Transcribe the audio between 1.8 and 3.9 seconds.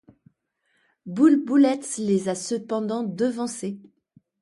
les a cependant devancés.